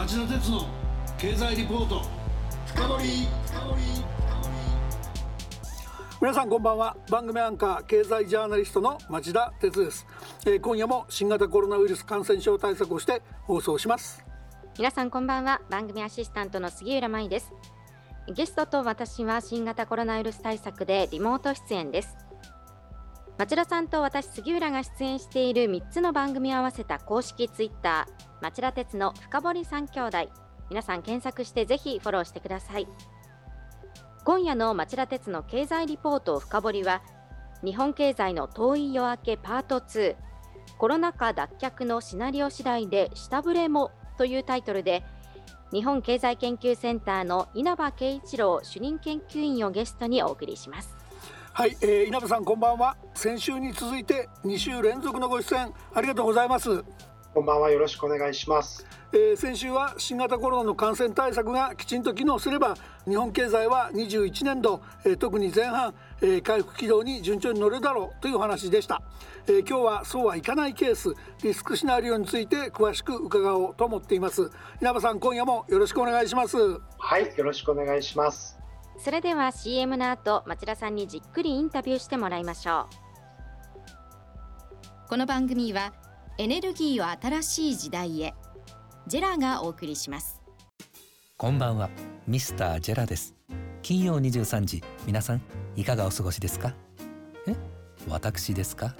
[0.00, 0.66] 町田鉄の
[1.18, 2.00] 経済リポート。
[2.64, 3.28] 深掘
[6.22, 6.96] 皆さんこんばんは。
[7.10, 10.06] 番組アンカー経済ジャーナリストの町田鉄です、
[10.46, 14.24] えー、今夜も新型コロナウイルス感染症対策をして放送します。
[14.78, 15.60] 皆さんこんばんは。
[15.68, 17.52] 番組アシスタントの杉浦舞です。
[18.26, 22.16] ゲストと私は新型コロナウイルス対策でリモート出演です
[23.40, 30.28] 町田さんと私杉浦が出演している3つの番組を合わせた公式ツイッター町田鉄の深堀三兄弟。
[30.68, 32.86] 皆さん検索してぜひフォローしてください。
[34.26, 37.00] 今夜の町田鉄の経済リポート深掘りは
[37.64, 40.16] 日本経済の遠い夜明けパート2
[40.76, 45.02] コロナ禍脱却のシナリオ次第で下振れもというタイトルで
[45.72, 50.99] 日本経済研究センターの稲葉圭一郎主任研究員をゲストにお送りします。
[51.52, 52.96] はい、えー、稲葉さんこんばんは。
[53.12, 56.82] 先週に続いて2週連続のご出演ありがとうございます。
[57.34, 58.86] こんばんはよろしくお願いします。
[59.12, 62.76] えー、先週は新型コロナの感染対策がきちんと機能すれば
[63.06, 65.92] 日本経済は21年度、えー、特に前半、
[66.22, 69.02] えー、回復軌道に順調に乗るだろうという話でした、
[69.48, 74.50] えー、今日はそうはいかないケースリスクシナリオについて詳しく伺おうと思っています。
[74.80, 76.56] 稲葉さん今夜もよろしくお願いします。
[76.56, 78.59] はいよろしくお願いします
[79.02, 82.86] それでは CM の後町田さんにじっくりインタビューしてもらいましょ
[85.06, 85.08] う。
[85.08, 85.94] この番組は
[86.36, 88.34] エネルギーを新しい時代へ
[89.06, 90.42] ジェラがお送りします。
[91.38, 91.88] こんばんは
[92.26, 93.34] ミスタージェラです。
[93.80, 95.40] 金曜23時皆さん
[95.76, 96.74] いかがお過ごしですか？
[97.48, 97.56] え？
[98.06, 98.94] 私ですか？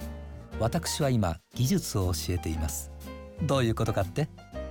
[0.59, 2.91] 私は今技術を教えています。
[3.43, 4.27] どういうことかって？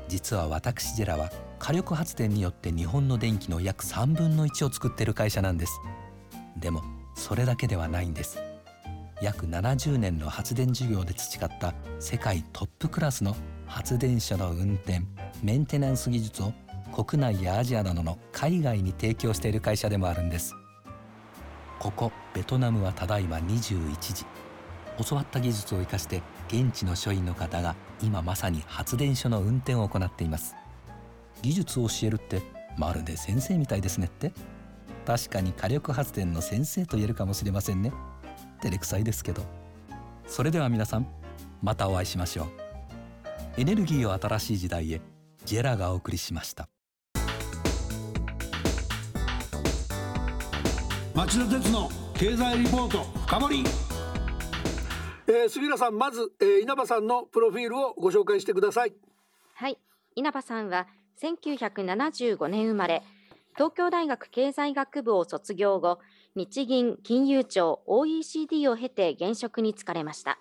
[0.09, 5.81] 実は私ジェラは火力発電によって日本の電気の約3分の1を作っている会社なんです。
[6.57, 6.83] でも
[7.15, 8.41] それだけではないんです。
[9.21, 15.03] 約70年の発電事業で培った世界トップクラスの発電所の運転
[15.43, 16.55] メンテナンス技術を
[16.95, 20.55] 国内やアジアなどの海外に提供している会社でもあるんです。
[21.79, 24.25] ここベトナムはただいま21時。
[25.07, 30.57] 教わった技術を生かして現地の署員の方が今まさに発電所の運転を行っています。
[31.43, 32.43] 技術を教えるって
[32.77, 34.33] まるで先生みたいですねって。
[35.07, 37.93] 確かに火力発電の先生と言えるかもしれませんね。
[38.63, 39.43] 照れくさいですけど。
[40.27, 41.07] それでは皆さん
[41.63, 42.47] またお会いしましょう。
[43.57, 45.01] エネルギーを新しい時代へ
[45.45, 46.69] ジェラがお送りしました。
[51.15, 53.65] 町田鉄の経済リポート深掘
[55.27, 58.93] えー、杉浦さんまず、えー、稲葉さんのプロフィールをご紹介してください。
[59.55, 59.79] はい。
[60.17, 60.87] 稲葉さんは
[61.23, 63.03] 1975年生まれ
[63.55, 65.99] 東京大学経済学部を卒業後
[66.35, 70.39] 日銀金融庁 OECD を経て現職に就かれました。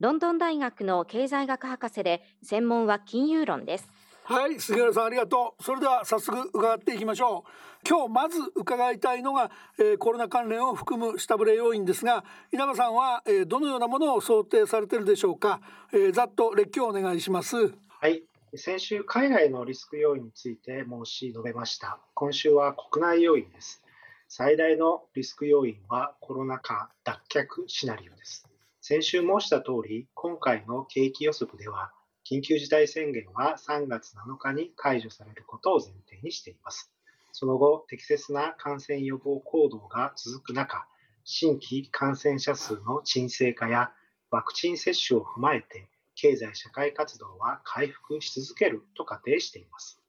[0.00, 3.88] ロンドン大学の経済学博士で専門は金融論です。
[4.24, 5.62] はい杉原さんありがとう。
[5.62, 7.88] それでは早速伺っていきましょう。
[7.88, 15.60] 今日まず伺いたいのが、えー、コロナ関連を含む下振れ要因ですが稲葉さんは、えー、どのようなものを想定されているでしょうか、
[15.92, 17.56] えー、ざっと列挙をお願いします。
[17.56, 18.24] はい
[18.58, 21.98] 先週海外のリスク要因について申し述べました。
[22.14, 23.82] 今週は国内要因です。
[24.28, 28.48] 最大のリスク要因はコロナ禍脱却シナリオです。
[28.80, 31.92] 先週申した通り、今回の景気予測では、
[32.24, 36.90] 緊急事態宣言は3月7日に解除されることを前提にしています。
[37.32, 40.86] その後、適切な感染予防行動が続く中、
[41.24, 43.92] 新規感染者数の沈静化や
[44.30, 50.00] ワクチン接種を踏まえて、経済社会活動は回復し続けると仮定しています。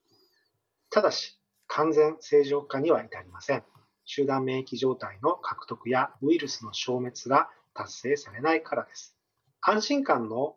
[0.89, 1.37] ただし、
[1.67, 3.63] 完全正常化には至りません。
[4.05, 9.15] 集団免疫状態の獲得やウイルスの消滅が達成されないからです。
[9.61, 10.55] 安心感の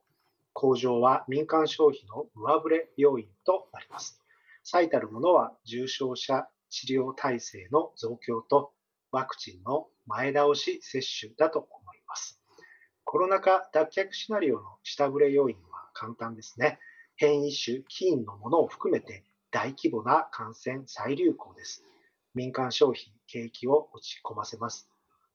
[0.52, 4.22] 向上は民間消費の上振れ要因となります。
[4.62, 8.72] 最たるものは重症者治療体制の増強と
[9.10, 12.39] ワクチンの前倒し接種だと思います。
[13.10, 16.78] コロナ禍脱却シナリオの下振れ要因は簡単ですね。
[17.16, 21.82] 変異種、起因のものを含めて大規模な感染再流行です。
[22.36, 24.88] 民間消費、景気を落ち込ませます。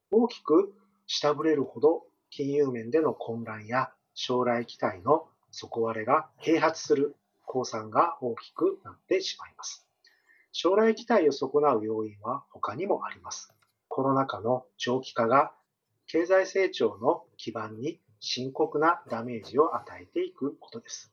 [0.10, 0.74] 大きく
[1.06, 9.86] 下振れるほど金融面での混乱や将来期待の底割れが併発する公算が大きくなってしまいます。
[10.54, 13.54] 将来期待を損なう要因は他にもあります。
[13.90, 15.52] コロナ禍の長期化が
[16.08, 21.12] 経済成長の基盤に深刻なダメージを与えていくことです。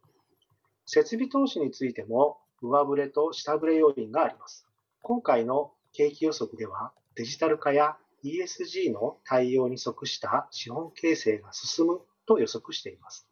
[0.86, 4.66] 設備投資についても上振れと下振れ要因があります。
[5.00, 13.26] 今回の景気予測ではデジタル化や ESG の対応に即した資本形成が進むと予測しています。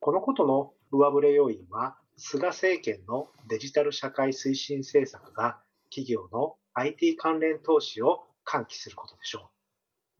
[0.00, 5.58] このことの上振れ要因は菅政権のデジタル社会推進政策が
[5.90, 9.50] 企業の IT 関連投資を喚起することでしょ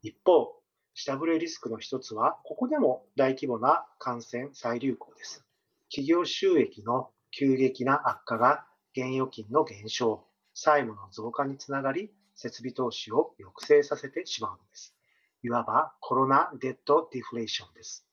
[0.02, 0.08] う。
[0.08, 0.60] 一方、
[0.98, 5.44] 下振れリスクの一つは、ここでも大規模な感染再流行です。
[5.90, 8.64] 企業収益の急激な悪化が
[8.96, 14.96] 現預金の減少、債務の増加につながり、設備投資を抑制させてしまうのです。
[15.42, 18.06] いわばコロナデッドディフレーションです。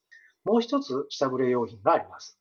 [0.44, 2.38] もう一つ下振れ要因があります。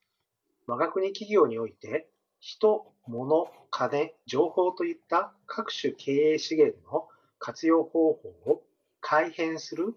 [0.66, 2.08] 我が国企業において、
[2.40, 7.06] 人、物、金、情報といった各種経営資源の
[7.38, 8.64] 活用方法を
[9.00, 9.94] 改変する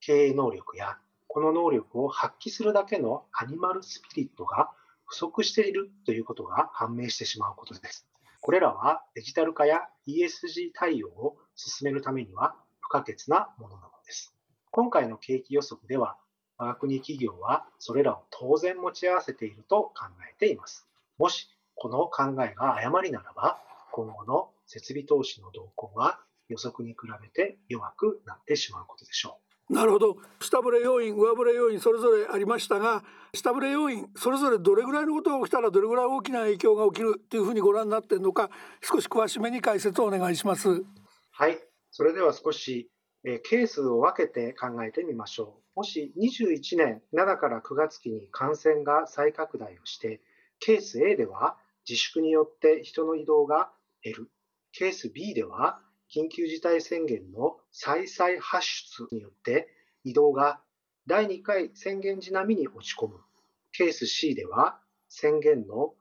[0.00, 0.98] 経営能力や、
[1.28, 4.70] この能力を発揮するだけのアニマルスピリットが
[5.04, 8.06] 不足しているということが判明してしまうことです。
[8.40, 14.34] これらはデジタル化や ESG 対応を進めるためには不可欠なものなのです。
[14.70, 16.16] 今回の景気予測では
[16.56, 20.86] 我が国企業はそれらを当然持ち合わせていると考えています。
[21.18, 23.58] もしこの考えが誤りならば、
[23.92, 29.49] 今後の設備投資の動向は予測に比べて弱くなってしまうことでしょう。
[29.70, 33.02] なるほど下振れ要因上振れ要因それぞれありましたが
[33.32, 38.50] 下振れ要因それぞれどれぐらいのことが起きたらどれぐらい大きな影響が起きるっていうふうにご覧になっているのか
[38.82, 40.82] 少し詳しめに解説をお願いします
[41.30, 41.58] はい
[41.90, 42.90] それでは少し
[43.24, 45.80] えケースを分けて考えてみましょう。
[45.80, 50.20] もし21年7から9月期に感染が再拡大をして、
[50.58, 51.56] ケース A では
[51.88, 53.70] 自粛によって人の移動が
[54.02, 54.30] 減る。
[54.72, 55.80] ケース B では
[56.14, 59.68] 緊急事態宣言の再々発出によって
[60.04, 60.60] 移動が
[61.06, 63.20] 第2回宣言時並みに落ち込む。
[63.72, 65.94] ケース C では宣言の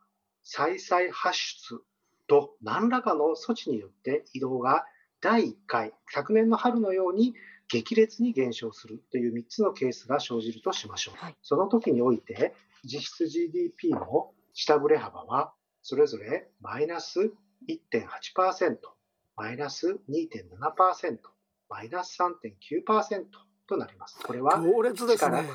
[0.44, 1.82] 再々発出
[2.28, 4.86] と何らかの措置によって移動が
[5.22, 7.34] 第1回、昨年の春のように
[7.68, 11.18] 激烈に減少するという3つのケースが生じるとしましょう。
[11.18, 17.32] はい、その時において、実質 GDP の下振れ幅は、それぞれマイナス
[17.68, 18.78] 1.8%、
[19.39, 21.18] マイナス2.7%、
[21.69, 23.24] マイナス3.9%
[23.69, 24.19] となります。
[24.21, 25.45] これは強烈ですね。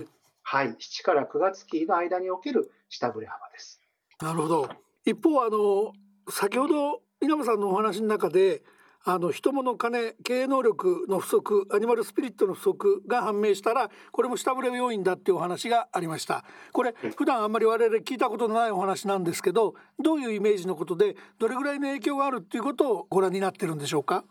[0.42, 3.82] はい、7から9月期の間における下振れ幅です。
[4.22, 4.70] なるほど。
[5.04, 5.92] 一方、あの
[6.32, 8.62] 先ほど稲葉さんのお話の中で
[9.06, 16.42] あの人物金経営能力の不足アニマルスピリットの不足が判明したらこれも下振れ要因だっていうお話がありました。
[16.72, 24.24] これ普段あんまり我々聞いたことのないお話なんですけどどういうイメージのことでどれぐらいの影響があるっていうことをご覧になってるんでしょうか？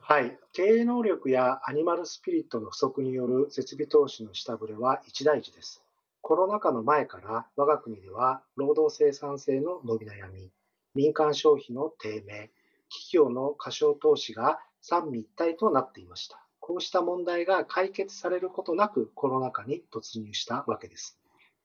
[0.00, 0.38] はい。
[0.54, 5.82] 経営能力やアニマルスピリットの不足による設備投資の下振れは一大事です。
[6.22, 10.50] コロナ禍の前から我が国では労働生産性の伸び悩み
[10.94, 12.50] 民間消費の低迷
[12.88, 16.44] 企業の過小投資が三位一体となっていました。
[16.60, 21.18] こうした問題が解決されることなくコロナ禍に突入したわけです。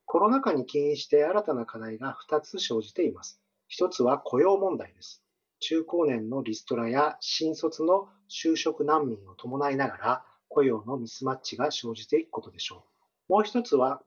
[0.05, 3.41] コロナ禍に起因して新たな課題が2つ生じています。
[3.77, 5.23] 1つは雇用問題です。
[5.59, 12.85] 中高年のリストラや新卒の就職難民を伴いながら雇用のミスマッチが生じていくことでしょ
[13.29, 13.33] う。
[13.33, 14.01] もう1つは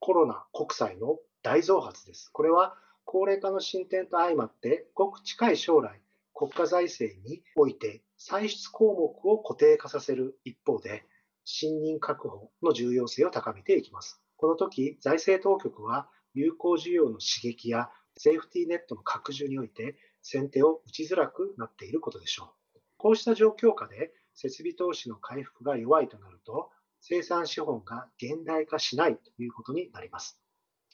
[0.00, 2.30] コロナ国債の大増発です。
[2.32, 2.74] これは
[3.04, 6.00] 高齢化の進展と相まってごく近い将来
[6.38, 11.04] 国家財政において歳出項目を固定化させる一方で、
[11.44, 14.22] 信任確保の重要性を高めていきます。
[14.36, 22.78] この時、財政当局は有効需要の刺激やセーフティーネットの拡充において先手を打ちづらくなっていることでしょう。
[22.98, 30.38] こうした状況下で設備投資の回復が弱いとなると、生産資本が現代化しないということになります。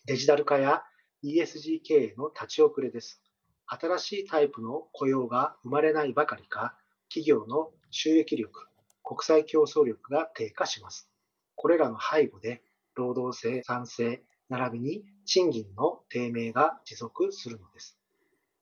[0.06, 0.84] デジタル化や
[1.22, 3.23] ESG 経営の立ち遅れです。
[3.66, 6.76] 新しいタイプの雇用が生まれないばかりか、
[7.08, 8.66] 企業の収益力、
[9.02, 11.08] 国際競争力が低下します。
[11.54, 12.62] これらの背後で、
[12.94, 17.98] 労働生産性、並びに賃金の低迷が持続するのです。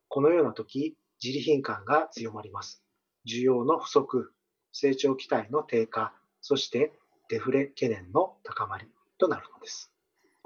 [0.09, 2.83] このような時、自利品感が強まります。
[3.27, 4.33] 需要の不足、
[4.73, 6.93] 成長期待の低下、そして
[7.29, 8.87] デフレ懸念の高まり
[9.19, 9.92] となるのです。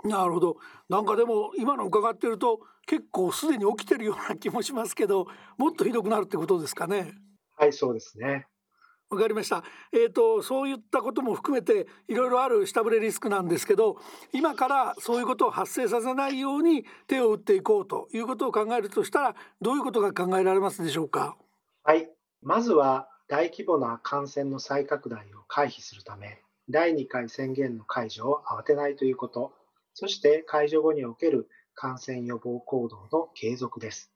[0.05, 0.57] なるほど
[0.89, 5.27] なんかでも今の伺ってると結構すでに起きてるような気もしますけど
[5.57, 7.15] もっとひどくなるってことですかね
[7.57, 8.47] はいそうですね
[9.09, 9.63] わかりました。
[9.93, 13.99] えっ、ー、とそういったことも含めていろいろある下振れリスクなんですけど、
[14.33, 21.37] 今からそういうことを発生させないように手を打っていこうということを考えるとしたらどういうことが考えられますでしょうか？
[21.85, 22.11] はい、
[22.43, 29.53] まずは大規模な感染の再拡大を回避するため、第2回宣言の解除を慌てないということ。
[29.99, 34.13] そして解除後における感染予防行動の継続です。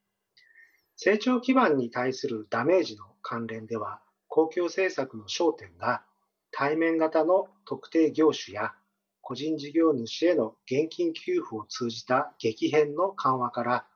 [0.94, 6.04] 成長基盤に対するダメージの関連では、公共政策の焦点が
[6.50, 8.74] 対面型の特定業種や
[9.22, 13.86] 個人事業主への現金給付を通じた激変の緩和から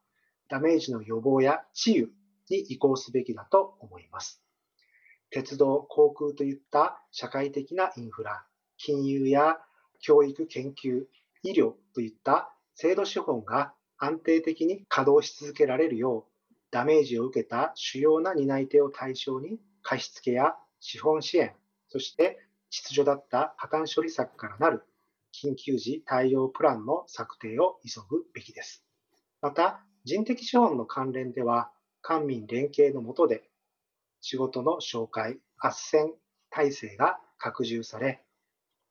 [0.48, 2.08] ダメージの予防や治癒
[2.48, 4.42] に移行すべきだと思います。
[5.28, 8.46] 鉄道、航空といった社会的なインフラ、
[8.78, 9.58] 金融や
[10.00, 11.04] 教育、研究、
[11.44, 21.52] 医療といった制度資本が安定的に稼働し続けられるよう、ダメージを受けた主要な担い手を対象に貸付や資本支援、
[21.88, 22.38] そして
[22.70, 24.84] 秩序だった破綻処理策からなる
[25.34, 28.82] 緊急時対応プランの策定を急ぐべきです。
[29.42, 31.70] また、人的資本の関連では、
[32.00, 33.42] 官民連携の下で
[34.22, 36.12] 仕事の紹介、斡旋
[36.48, 38.23] 体制が拡充され、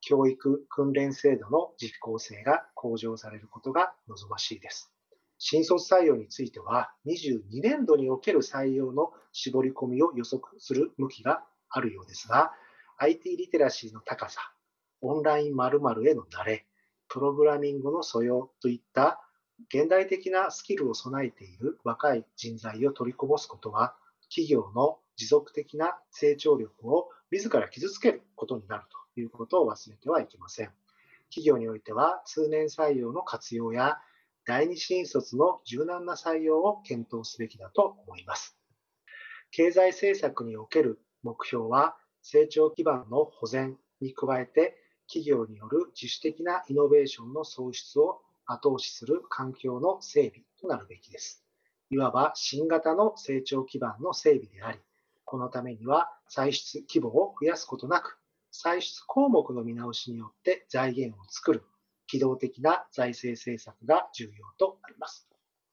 [0.06, 4.92] 教育訓練制度の実効性が向上されることが望ましいです。
[5.38, 12.52] 新卒採用については、22年度における採用の絞り込みを予測する向きがあるようですが、
[12.98, 14.42] IT リテラシーの高さ、
[15.02, 16.66] オンライン〇〇への慣れ、
[17.08, 19.22] プログラミングの素養といった
[19.74, 23.96] 現代的なスキルを備えている若い人材を取りこぼすことは、
[24.30, 30.72] 企業の持続的な成長力を自ら傷つけることになるということを忘れてはいけません。
[31.30, 33.98] 企業においては通年採用の活用や
[34.46, 38.58] 第二新卒の柔軟な採用を検討すべきだと思います。
[39.52, 44.78] 経済政策における目標は成長基盤の保全に加えて
[45.08, 51.44] 企業による自主的なイノベーションの創出を後押しする環境の整備となるべきです。
[51.90, 54.80] いわば新型の成長基盤の整備であり、
[55.24, 58.18] このためには歳出規模を増やすことなく、
[58.54, 61.64] 歳出項目の見直しによって財源を作る
[62.08, 65.28] 機動的な財政政策が重要となります。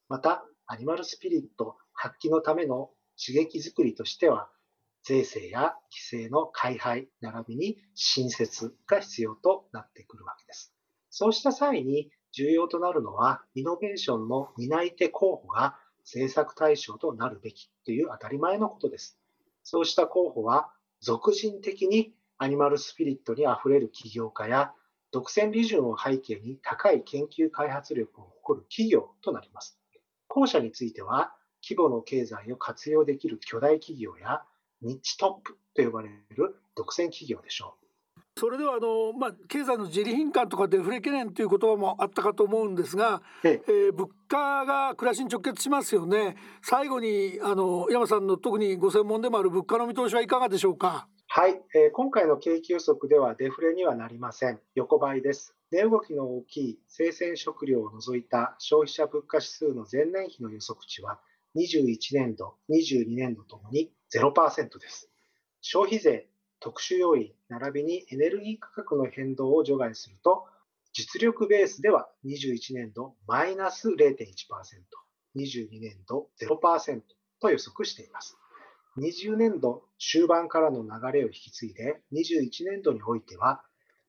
[0.09, 2.91] また、アニマルスピリット発揮のための
[3.23, 4.49] 刺激づくりとしては、
[5.03, 10.75] 税制や規制の開廃並びに新設が必要となってくるわけです。
[11.11, 19.19] そうした際に重要となるのは、イノベーションの担い手候補が政策対象となるべきという当たり前のことです。
[19.65, 24.73] そうした候補は、俗人的にアニマルスピリットにあふれる起業家や、
[25.13, 29.79] 独占利潤を背景に高い研究開発力を誇る企業となります。
[30.27, 34.43] 後者については、規模の経済を活用できる巨大企業や
[34.81, 37.75] ニッチトップと呼ばれる独占企業でしょ
[38.17, 38.21] う。
[38.39, 51.07] それではあの、まあ、経済の自利品感とかデフレ懸念という言葉もあったかと思うんですが、ええー、物価が暮らしに直結しますよね最後にあの山さんの特にご専門でもある物価の見通しはいかがでしょうか？
[51.33, 54.59] はい、えー、今回の景気予測ではデフレにはなりません。
[54.75, 55.55] 横ばいです。
[55.71, 61.21] 値動きの大きい生鮮食料を除いた消費者物価指数の前年比の予測値は
[61.55, 65.09] 21年度22年度ともに0%です。
[65.61, 66.27] 消費税
[66.59, 70.49] 特殊要因並びにエネルギー価格の変動を除外すると、
[70.93, 73.95] 実力ベースでは21年度マイナス0.1%、
[75.37, 77.03] 22年度0%
[77.41, 78.40] と予測しています。
[79.01, 83.63] 20年度終盤からの流れを引き継いで、21年度においては、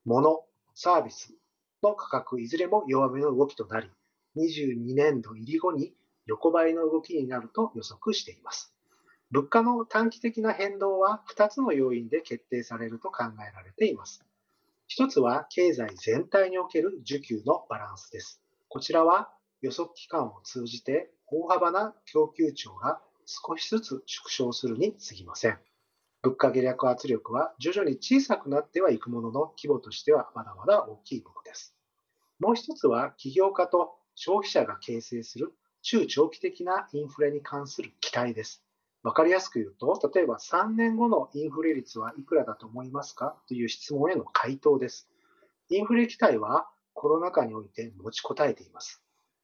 [0.03, 0.43] 物、
[0.75, 1.33] サービス
[1.81, 3.89] の価格いずれも弱めの動きとなり、
[4.35, 5.93] 22年度入り後に
[6.25, 8.75] 横ばいの動きになると予測しています。
[9.31, 14.25] 物価の短期的な変動は2つの要因で決定されると考えられています。
[14.97, 18.41] 1つは経済全体における需給のバランスです。
[18.67, 19.31] こちらは
[19.61, 25.57] 予測期間を通じて大幅な供給庁が少しずつ縮小するに過ぎません。
[26.21, 31.75] 物価下落圧力は徐々に小さくなってはいくものの規模としてはまだまだ大きいものです。
[32.39, 38.63] もう一つは企業家と消費者が形成する中長期的なインフレに関する期待です。
[39.03, 43.35] わかりやすく言うと、例えば3年後のインフレ率はいくらだと思いますか？
[43.47, 45.07] という質問への回答です。
[45.69, 49.01] インフレ期待はコロナ禍において持ちこたえています。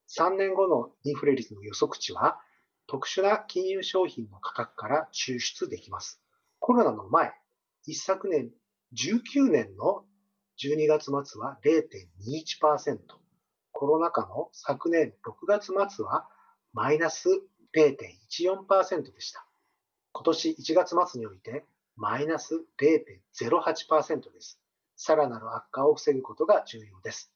[0.09, 2.39] 3年後のインフレ率の予測値は
[2.87, 6.21] 特殊な金融商品の価格から抽出できます。
[6.59, 7.33] コロナの前、
[7.85, 8.49] 一昨年
[8.93, 10.05] 19年の
[10.63, 12.97] 12月末は0.21%、
[13.73, 16.27] コロナ禍の昨年6月末は
[16.73, 17.27] マイナス
[17.75, 19.45] 0.14%でした。
[20.13, 21.65] 今年1月末において
[21.95, 24.59] マイナス0.08%です。
[24.95, 27.31] さらなる悪化を防ぐことが重要です。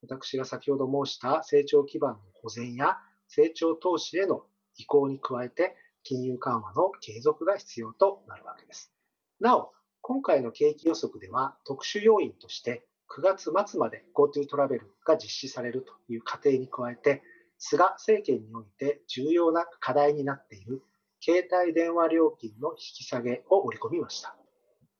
[0.00, 4.44] 私が先ほど申した成長基盤の保全や成長投資への
[4.76, 8.92] 移行に加えて金融緩和の継続が必要となるわけです。
[9.40, 12.86] なお、今回の景気予測では特殊要因として
[13.16, 17.22] 9月末まで GoTo トラベルが実施されるという過程に加えて
[17.58, 20.82] 菅政権において重要な課題になっている
[21.20, 24.36] 携帯電話料金の引き下げを織り込みました。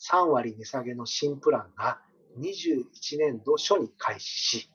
[0.00, 2.00] 3割値下げの新プランが
[2.38, 2.84] 21
[3.18, 4.70] 年度初に開始し、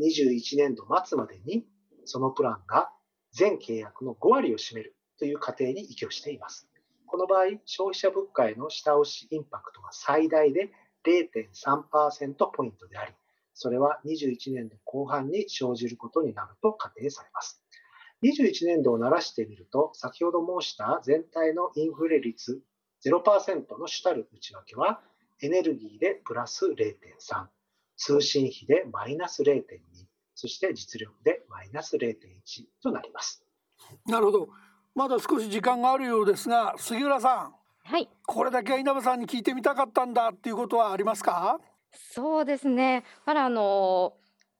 [0.00, 1.64] 21年度末までに
[2.04, 2.90] そのプランが
[3.34, 6.68] 全契約の5割を占めるという過程に依拠しています。
[7.06, 10.70] この場合、消費者物価への下押しインパクトが最大で
[11.04, 13.12] 0.3%ポイントであり、
[13.52, 17.60] それは21年度後半に生じることになると仮定されます。
[18.22, 22.62] 21年度をならしてみると、先ほど申した全体のインフレ率
[23.04, 25.02] 0%の主たる内訳は、
[25.42, 27.46] エネルギーでプラス0.3、
[27.96, 29.60] 通信費でマイナス0.2、
[30.44, 32.18] そして実力でマイナス0.1
[32.82, 33.42] となります。
[34.06, 34.48] なるほど。
[34.94, 37.54] まだ少し時間があるようですが、杉浦さん。
[37.82, 38.10] はい。
[38.26, 41.60] これだけ稲葉さんに聞いてみたかったんだっていうことはありますか？
[41.92, 43.04] そうですね。
[43.24, 44.12] まだあの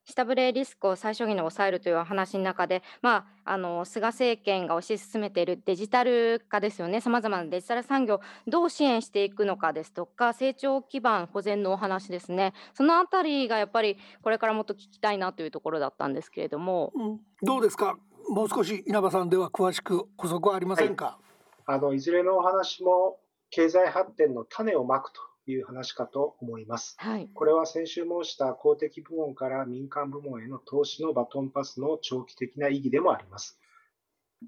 [0.04, 7.00] 下振れリスクを最小限に抑えるという話の中で、まあ、あの菅政権が推し進めているデジタル化ですよね。
[7.00, 12.52] さまざまなデジタル産業をどう支援していくのかですとか成長基盤保全のお話ですね。
[12.74, 17.96] そのあたりがやっぱりこれからもっと聞きたいなというところだったんですけれども、うん、どうですか？
[18.28, 21.18] もう少し稲葉さんでは詳しく補足はありませんか、
[21.66, 23.18] はい、あのいずれのお話も
[23.50, 26.96] 経済発展の種をまくという話かと思います。
[26.98, 33.58] はい、これは先週申した公的部門から民間部門への投資のバトンパスの長期的な意義でもあります。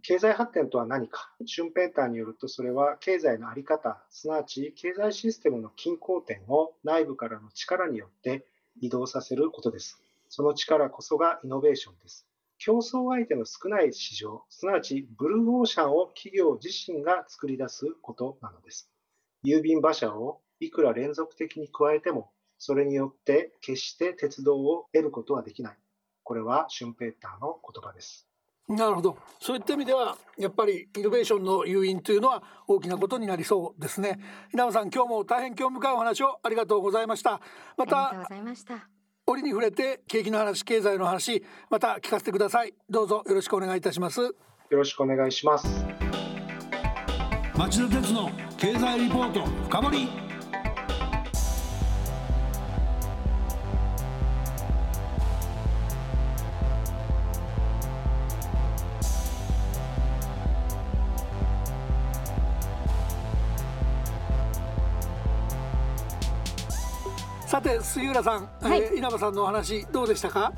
[0.02, 8.46] 経済発展とは何かシュンペーターによるとそれは経済の在り方、すなわち経済システムの均衡点を内部からの力によって
[8.80, 10.02] 移動させることです。
[10.28, 12.26] その力こそがイノベーションです。
[12.58, 18.90] 競争相手の少ない市場、すなわちブルーオーシャンを企業自身が作り出すことなのです。
[19.44, 25.78] 郵便馬車をいくら連続的に加えても、それによって決して鉄道を得ることはできない。
[26.22, 28.26] これはシュンペーターの言葉です。
[28.68, 29.16] なるほど。
[29.38, 34.18] そういった意味では、やっぱりイノベーションの誘引というのは大きなことになりそうですね。
[34.52, 37.40] 稲葉さん、今日も大変興味深いお話をありがとうございました。
[37.76, 38.88] また、ありがとうございました。
[39.28, 42.74] 折に触れて景気の話、経済の話、また聞かせてください。
[42.88, 44.20] どうぞよろしくお願いいたします。
[44.20, 44.34] よ
[44.70, 45.84] ろしくお願いします。
[47.56, 50.25] 町田鉄の経済リポート深掘
[67.66, 70.52] て杉浦さん、はい、えー、稲葉さんのお話どうでしたか？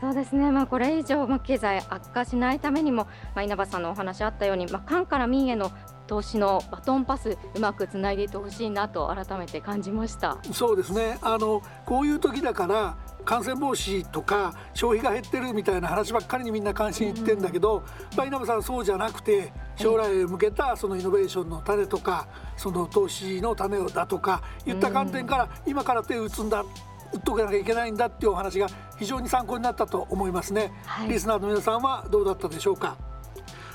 [0.00, 5.70] そうですね、まあ、これ以上、まあ、経済悪化しないためにも、まあ、稲葉さんのお話あったように、まあ、官から民への
[6.06, 10.38] 投資のバトンパスうまくつないでいってほしいなと改めて感じました。
[10.52, 11.18] そうですね。
[11.22, 17.84] あのこういう時だから感染防止とか消費が減ってるみたいな話ばっかりにみんな関心いってんだけど、
[18.18, 26.64] うん、稲葉さんそうじゃなくて将来へ向けたそのイノベーションの種とかその投資の種だとかいった観点から今から手を打つんだ
[27.12, 32.96] 打っとかなきゃいけないんだっていうお話が非常に参考になったと思いますね、はい、リスナーの皆さんはどうだったでしょうか？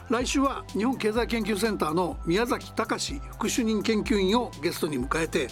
[0.09, 5.47] 来週は日本経済研究センターの宮崎隆副主任研究員をゲストに迎えて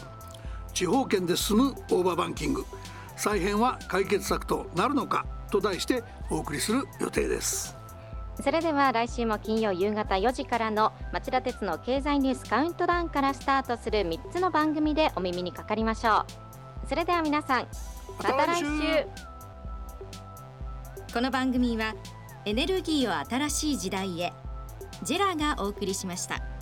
[0.73, 2.65] 地方圏で進むオーバーバンキング。
[3.17, 7.77] 再編は解決策となるのかと題してお送りする予定です
[8.41, 16.25] それでは来週も金曜夕方4時からの町田鉄の経済ニュースカウントダウンからスタートする3つの番組でお耳にかかりましょ
[16.85, 17.67] うそれでは皆さん
[18.21, 18.65] また来週
[21.13, 21.95] この番組は
[22.45, 24.33] エネルギーを新しい時代へ
[25.03, 26.54] ジェラがお送りしました。